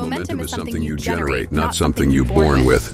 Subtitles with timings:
[0.00, 2.84] Momentum is something you generate, not something you're born with.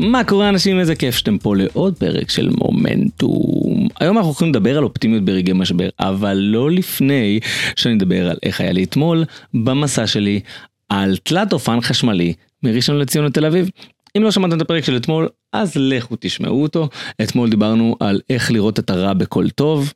[0.00, 0.80] מה קורה אנשים?
[0.80, 3.88] איזה כיף שאתם פה לעוד פרק של מומנטום.
[4.00, 7.40] היום אנחנו הולכים לדבר על אופטימיות ברגעי משבר, אבל לא לפני
[7.76, 10.40] שאני אדבר על איך היה לי אתמול במסע שלי
[10.88, 13.70] על תלת אופן חשמלי מראשון לציון לתל אביב.
[14.18, 16.88] אם לא שמעתם את הפרק של אתמול, אז לכו תשמעו אותו.
[17.22, 19.92] אתמול דיברנו על איך לראות את הרע בכל טוב.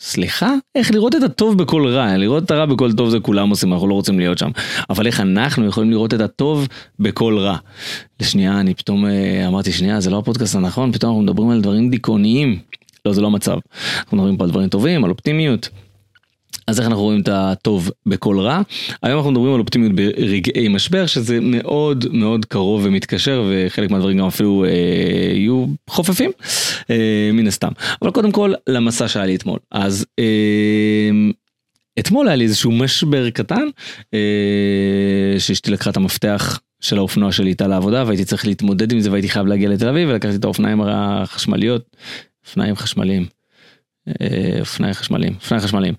[0.00, 0.54] סליחה?
[0.74, 3.88] איך לראות את הטוב בכל רע, לראות את הרע בכל טוב זה כולם עושים, אנחנו
[3.88, 4.50] לא רוצים להיות שם.
[4.90, 7.56] אבל איך אנחנו יכולים לראות את הטוב בכל רע.
[8.20, 11.90] לשנייה אני פתאום אה, אמרתי שנייה זה לא הפודקאסט הנכון, פתאום אנחנו מדברים על דברים
[11.90, 12.58] דיכאוניים.
[13.04, 13.58] לא זה לא המצב.
[13.98, 15.68] אנחנו מדברים פה על דברים טובים, על אופטימיות.
[16.66, 18.60] אז איך אנחנו רואים את הטוב בכל רע?
[19.02, 24.26] היום אנחנו מדברים על אופטימיות ברגעי משבר שזה מאוד מאוד קרוב ומתקשר וחלק מהדברים גם
[24.26, 24.70] אפילו אה,
[25.34, 26.30] יהיו חופפים
[26.90, 27.68] אה, מן הסתם.
[28.02, 29.58] אבל קודם כל למסע שהיה לי אתמול.
[29.72, 31.10] אז אה,
[31.98, 33.68] אתמול היה לי איזשהו משבר קטן
[34.14, 39.10] אה, שאשתי לקחה את המפתח של האופנוע שלי איתה לעבודה והייתי צריך להתמודד עם זה
[39.10, 41.96] והייתי חייב להגיע לתל אביב ולקחתי את האופניים החשמליות,
[42.46, 43.26] אופניים חשמליים.
[44.08, 45.94] אה, אופניים חשמליים, אופניים חשמליים.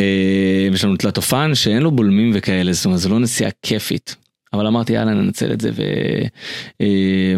[0.00, 4.16] אה, יש לנו תלת אופן שאין לו בולמים וכאלה, זאת אומרת זו לא נסיעה כיפית.
[4.52, 5.82] אבל אמרתי יאללה ננצל את זה ו...
[6.80, 7.34] אה,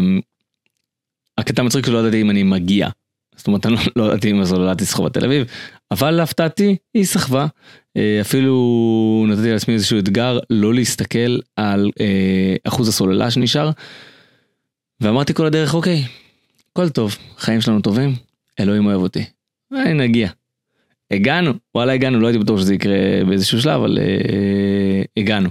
[1.37, 2.89] הקטע מצחיק שלא ידעתי אם אני מגיע.
[3.35, 5.47] זאת אומרת אני לא, לא ידעתי אם הסוללה תסחוב בתל אביב,
[5.91, 7.47] אבל להפתעתי היא סחבה.
[7.97, 11.89] אה, אפילו נתתי לעצמי איזשהו אתגר לא להסתכל על
[12.63, 13.71] אחוז הסוללה שנשאר.
[15.01, 16.03] ואמרתי כל הדרך אוקיי,
[16.71, 18.15] הכל טוב, חיים שלנו טובים,
[18.59, 19.25] אלוהים אוהב אותי.
[19.71, 20.29] נגיע.
[21.15, 22.95] הגענו, וואלה הגענו, לא הייתי בטוח שזה יקרה
[23.27, 25.49] באיזשהו שלב, אבל אה, הגענו.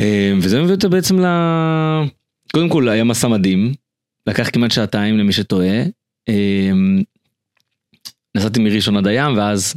[0.00, 1.26] אה, וזה מביא אותה בעצם ל...
[2.52, 3.74] קודם כל היה מסע מדהים,
[4.26, 5.82] לקח כמעט שעתיים למי שטועה.
[6.28, 6.70] אה,
[8.36, 9.74] נסעתי מראשון עד הים ואז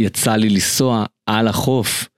[0.00, 2.08] יצא לי לנסוע על החוף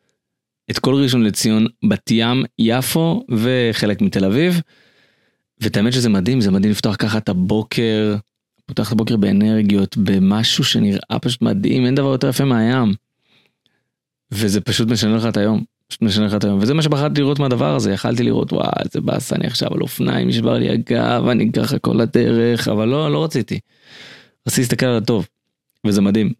[0.71, 4.61] את כל ראשון לציון, בת ים, יפו וחלק מתל אביב.
[5.61, 8.17] ואת האמת שזה מדהים, זה מדהים לפתוח ככה את הבוקר.
[8.67, 12.95] פותח את הבוקר באנרגיות, במשהו שנראה פשוט מדהים, אין דבר יותר יפה מהים.
[14.31, 17.39] וזה פשוט משנה לך את היום, פשוט משנה לך את היום, וזה מה שבחרתי לראות
[17.39, 21.53] מהדבר הזה, יכלתי לראות וואי איזה באסה אני עכשיו על אופניים, נשבר לי הגב, אני
[21.53, 23.61] ככה כל הדרך, אבל לא, לא רציתי.
[24.47, 25.29] רציתי להסתכל על הטוב,
[25.87, 26.33] וזה מדהים.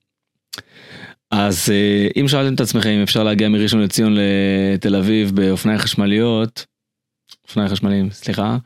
[1.31, 6.67] אז אה, אם שאלתם את עצמכם אם אפשר להגיע מראשון לציון לתל אביב באופניים חשמליות,
[7.49, 8.57] אופניים חשמליים, סליחה,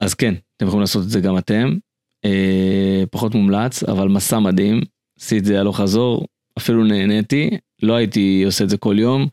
[0.00, 1.76] אז כן, אתם יכולים לעשות את זה גם אתם.
[2.24, 4.80] אה, פחות מומלץ אבל מסע מדהים.
[5.20, 6.26] עשיתי את זה הלוך חזור
[6.58, 7.50] אפילו נהניתי
[7.82, 9.26] לא הייתי עושה את זה כל יום.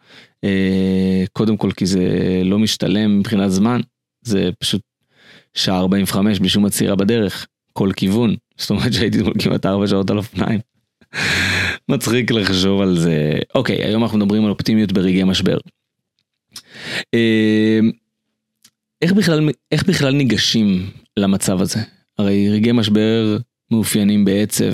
[0.43, 2.09] אה, קודם כל כי זה
[2.43, 3.81] לא משתלם מבחינת זמן
[4.21, 4.81] זה פשוט
[5.53, 8.35] שעה 45 בלי שום עצירה בדרך כל כיוון.
[8.57, 10.59] זאת אומרת שהייתי כמעט 4 שעות על אופניים.
[11.89, 13.39] מצחיק לחשוב על זה.
[13.55, 15.57] אוקיי היום אנחנו מדברים על אופטימיות ברגעי משבר.
[17.13, 17.79] אה,
[19.01, 21.79] איך בכלל איך בכלל ניגשים למצב הזה
[22.17, 23.38] הרי רגעי משבר
[23.72, 24.73] מאופיינים בעצב,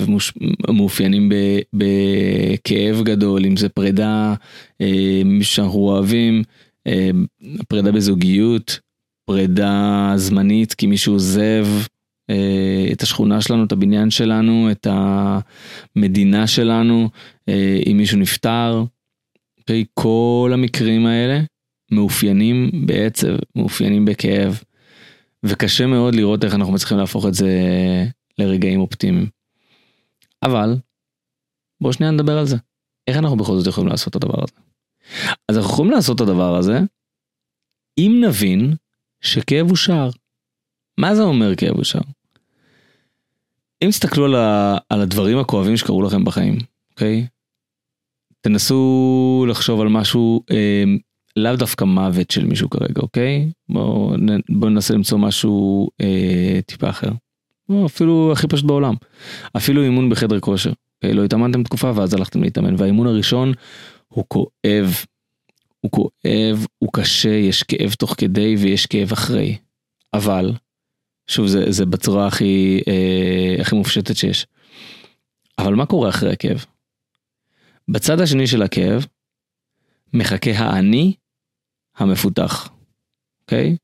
[0.69, 1.31] מאופיינים
[1.73, 4.33] בכאב גדול, אם זה פרידה,
[4.81, 6.43] אה, שאנחנו אוהבים,
[6.87, 7.09] אה,
[7.67, 8.79] פרידה בזוגיות,
[9.25, 11.67] פרידה זמנית כי מישהו עוזב
[12.29, 17.09] אה, את השכונה שלנו, את הבניין שלנו, את המדינה שלנו,
[17.91, 18.83] אם מישהו נפטר.
[19.59, 19.85] אוקיי?
[19.93, 21.39] כל המקרים האלה
[21.91, 24.63] מאופיינים בעצב, מאופיינים בכאב.
[25.43, 27.49] וקשה מאוד לראות איך אנחנו מצליחים להפוך את זה
[28.37, 29.27] לרגעים אופטימיים.
[30.43, 30.75] אבל,
[31.81, 32.57] בואו שנייה נדבר על זה.
[33.07, 34.55] איך אנחנו בכל זאת יכולים לעשות את הדבר הזה?
[35.49, 36.79] אז אנחנו יכולים לעשות את הדבר הזה,
[37.97, 38.75] אם נבין
[39.21, 40.09] שכאב הוא שער.
[40.97, 42.01] מה זה אומר כאב הוא שער?
[43.83, 46.57] אם תסתכלו על, ה, על הדברים הכואבים שקרו לכם בחיים,
[46.91, 47.27] אוקיי?
[48.41, 50.83] תנסו לחשוב על משהו אה,
[51.35, 53.51] לאו דווקא מוות של מישהו כרגע, אוקיי?
[53.69, 54.15] בואו
[54.49, 57.11] בוא ננסה למצוא משהו אה, טיפה אחר.
[57.69, 58.95] או אפילו הכי פשוט בעולם.
[59.57, 60.71] אפילו אימון בחדר כושר.
[60.95, 61.13] אוקיי?
[61.13, 62.75] לא התאמנתם תקופה ואז הלכתם להתאמן.
[62.77, 63.53] והאימון הראשון
[64.07, 65.05] הוא כואב.
[65.79, 69.57] הוא כואב, הוא קשה, יש כאב תוך כדי ויש כאב אחרי.
[70.13, 70.51] אבל,
[71.27, 74.47] שוב זה, זה בצורה הכי, אה, הכי מופשטת שיש.
[75.59, 76.65] אבל מה קורה אחרי הכאב?
[77.87, 79.05] בצד השני של הכאב
[80.13, 81.13] מחכה האני
[81.97, 82.69] המפותח,
[83.41, 83.75] אוקיי?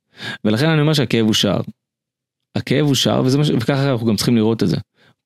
[0.43, 1.61] ולכן אני אומר שהכאב הוא שער.
[2.55, 3.49] הכאב הוא שער וזה מה ש...
[3.49, 4.77] וככה אנחנו גם צריכים לראות את זה.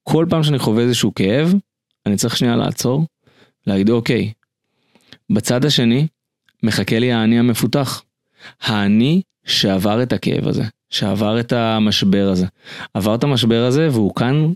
[0.03, 1.53] כל פעם שאני חווה איזשהו כאב,
[2.05, 3.05] אני צריך שנייה לעצור,
[3.67, 4.33] להגיד אוקיי,
[5.31, 6.07] בצד השני
[6.63, 8.03] מחכה לי האני המפותח.
[8.61, 12.45] האני שעבר את הכאב הזה, שעבר את המשבר הזה.
[12.93, 14.53] עבר את המשבר הזה והוא כאן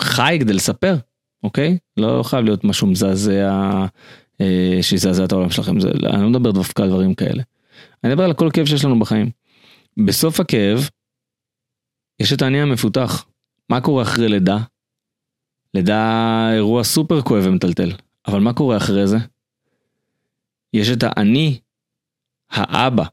[0.00, 0.96] חי כדי לספר,
[1.42, 1.78] אוקיי?
[1.96, 3.86] לא חייב להיות משהו מזעזע,
[4.40, 7.42] אה, שיזעזע את העולם שלכם, זה, אני לא מדבר דווקא על דברים כאלה.
[8.04, 9.30] אני מדבר על כל כאב שיש לנו בחיים.
[10.06, 10.88] בסוף הכאב,
[12.20, 13.26] יש את האני המפותח.
[13.68, 14.58] מה קורה אחרי לידה?
[15.74, 17.92] לידה אירוע סופר כואב ומטלטל,
[18.26, 19.16] אבל מה קורה אחרי זה?
[20.72, 21.58] יש את האני,
[22.50, 23.04] האבא,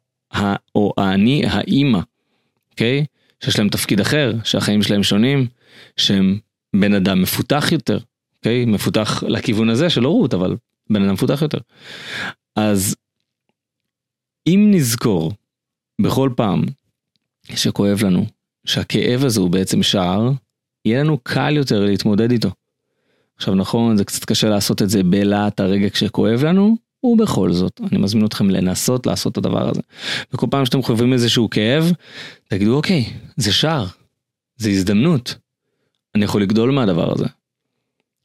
[0.75, 1.99] או האני, האימא,
[2.71, 3.05] אוקיי?
[3.43, 5.47] שיש להם תפקיד אחר, שהחיים שלהם שונים,
[5.97, 6.39] שהם
[6.75, 7.99] בן אדם מפותח יותר,
[8.37, 8.65] אוקיי?
[8.65, 10.55] מפותח לכיוון הזה של הורות, אבל
[10.89, 11.57] בן אדם מפותח יותר.
[12.55, 12.95] אז
[14.47, 15.31] אם נזכור
[16.01, 16.63] בכל פעם
[17.55, 18.25] שכואב לנו,
[18.65, 20.31] שהכאב הזה הוא בעצם שער,
[20.85, 22.49] יהיה לנו קל יותר להתמודד איתו.
[23.35, 27.99] עכשיו נכון, זה קצת קשה לעשות את זה בלהט הרגע כשכואב לנו, ובכל זאת, אני
[27.99, 29.81] מזמין אתכם לנסות לעשות את הדבר הזה.
[30.33, 31.91] וכל פעם שאתם חווים איזשהו כאב,
[32.47, 33.85] תגידו אוקיי, זה שער,
[34.57, 35.35] זה הזדמנות,
[36.15, 37.25] אני יכול לגדול מהדבר הזה.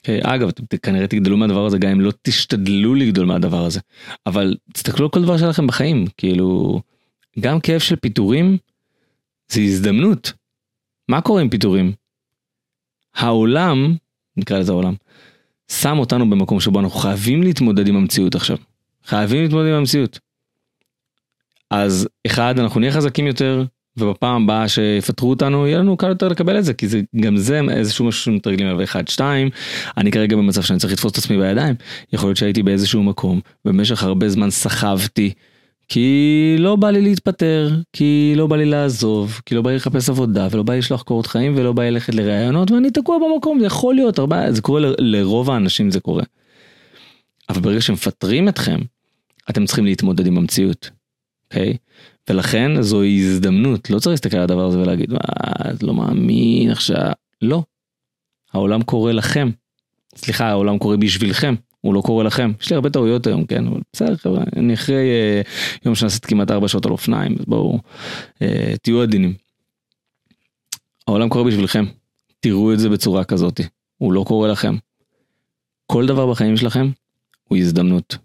[0.03, 3.81] אוקיי, אגב, אתם כנראה תגדלו מהדבר הזה גם אם לא תשתדלו לגדול מהדבר הזה.
[4.27, 6.81] אבל תסתכלו על כל דבר שלכם בחיים, כאילו,
[7.41, 8.57] גם כאב של פיטורים
[9.49, 10.33] זה הזדמנות.
[11.09, 11.93] מה קורה עם פיטורים?
[13.15, 13.97] העולם,
[14.37, 14.95] נקרא לזה העולם,
[15.71, 18.57] שם אותנו במקום שבו אנחנו חייבים להתמודד עם המציאות עכשיו.
[19.05, 20.19] חייבים להתמודד עם המציאות.
[21.71, 23.65] אז אחד, אנחנו נהיה חזקים יותר,
[23.97, 27.61] ובפעם הבאה שיפטרו אותנו יהיה לנו קל יותר לקבל את זה כי זה גם זה
[27.71, 29.51] איזשהו משהו שמתרגלים אליו אחד שתיים
[29.97, 31.75] אני כרגע במצב שאני צריך לתפוס את עצמי בידיים
[32.13, 35.33] יכול להיות שהייתי באיזשהו מקום במשך הרבה זמן סחבתי
[35.89, 40.09] כי לא בא לי להתפטר כי לא בא לי לעזוב כי לא בא לי לחפש
[40.09, 43.61] עבודה ולא בא לי לשלוח קורות חיים ולא בא לי ללכת לראיונות ואני תקוע במקום
[43.61, 46.23] זה יכול להיות הרבה זה קורה ל, לרוב האנשים זה קורה.
[47.49, 48.81] אבל ברגע שמפטרים אתכם
[49.51, 50.91] אתם צריכים להתמודד עם המציאות.
[51.53, 51.77] אוקיי?
[52.31, 55.19] ולכן זוהי הזדמנות, לא צריך להסתכל על הדבר הזה ולהגיד, מה,
[55.75, 57.13] את לא מאמין עכשיו,
[57.43, 57.63] לא.
[58.53, 59.51] העולם קורא לכם.
[60.17, 62.53] סליחה, העולם קורא בשבילכם, הוא לא קורא לכם.
[62.61, 65.41] יש לי הרבה טעויות היום, כן, אבל בסדר חבר'ה, אני אחרי אה,
[65.87, 67.79] יום שנסעתי כמעט 4 שעות על אופניים, אז בואו,
[68.43, 69.35] אה, תהיו עדינים.
[71.09, 71.85] העולם קורא בשבילכם,
[72.41, 73.61] תראו את זה בצורה כזאת,
[73.99, 74.77] הוא לא קורא לכם.
[75.87, 76.91] כל דבר בחיים שלכם
[77.49, 78.17] הוא הזדמנות.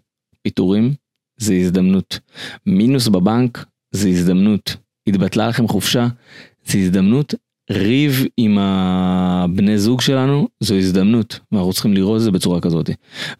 [0.42, 0.94] פיטורים
[1.38, 2.18] זה הזדמנות.
[2.66, 4.76] מינוס בבנק זה הזדמנות.
[5.06, 6.08] התבטלה לכם חופשה,
[6.64, 7.34] זה הזדמנות.
[7.70, 11.40] ריב עם הבני זוג שלנו, זו הזדמנות.
[11.52, 12.90] ואנחנו צריכים לראות את זה בצורה כזאת.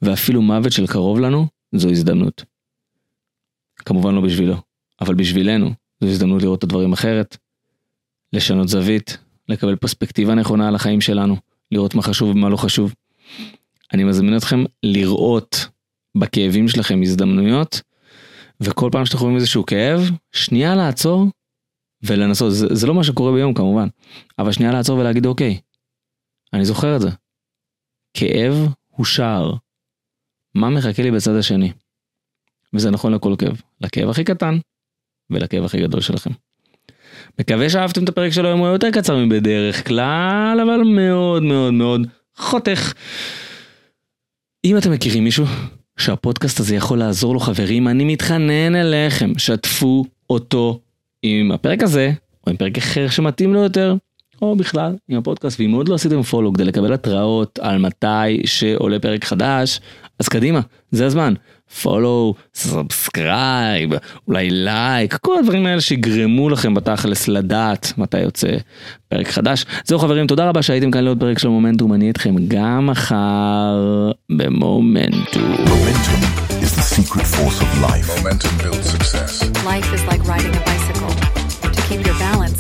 [0.03, 2.45] ואפילו מוות של קרוב לנו, זו הזדמנות.
[3.77, 4.57] כמובן לא בשבילו,
[5.01, 5.71] אבל בשבילנו,
[6.01, 7.37] זו הזדמנות לראות את הדברים אחרת.
[8.33, 9.19] לשנות זווית,
[9.49, 11.37] לקבל פרספקטיבה נכונה על החיים שלנו,
[11.73, 12.95] לראות מה חשוב ומה לא חשוב.
[13.93, 15.67] אני מזמין אתכם לראות
[16.19, 17.83] בכאבים שלכם הזדמנויות
[18.63, 20.01] וכל פעם שאתם חווים איזשהו כאב,
[20.33, 21.27] שנייה לעצור
[22.03, 23.89] ולנסות, זה, זה לא מה שקורה ביום כמובן,
[24.39, 25.61] אבל שנייה לעצור ולהגיד אוקיי,
[26.53, 27.09] אני זוכר את זה.
[28.15, 28.55] כאב
[28.87, 29.53] הוא שער.
[30.55, 31.73] מה מחכה לי בצד השני?
[32.75, 34.59] וזה נכון לכל כאב, לכאב הכי קטן
[35.31, 36.31] ולכאב הכי גדול שלכם.
[37.41, 42.01] מקווה שאהבתם את הפרק של היום, הוא יותר קצר מבדרך כלל, אבל מאוד מאוד מאוד
[42.37, 42.93] חותך.
[44.65, 45.45] אם אתם מכירים מישהו
[45.99, 50.81] שהפודקאסט הזה יכול לעזור לו חברים, אני מתחנן אליכם, שתפו אותו
[51.23, 52.13] עם הפרק הזה,
[52.47, 53.95] או עם פרק אחר שמתאים לו יותר,
[54.43, 58.99] או בכלל עם הפודקאסט, ואם עוד לא עשיתם follow כדי לקבל התראות על מתי שעולה
[58.99, 59.81] פרק חדש,
[60.19, 61.35] אז קדימה, זה הזמן.
[61.83, 63.91] follow, subscribe,
[64.29, 68.49] אולי לייק, כל הדברים האלה שיגרמו לכם בתכלס לדעת מתי יוצא
[69.09, 69.65] פרק חדש.
[69.85, 75.55] זהו חברים, תודה רבה שהייתם כאן לעוד פרק של מומנטום, אני איתכם גם מחר במומנטום.
[75.55, 78.09] Momentum is the secret force of life.
[78.17, 79.33] Momentum builds success.
[79.65, 81.13] Life is like riding a bicycle.
[81.77, 82.59] To keep your balance.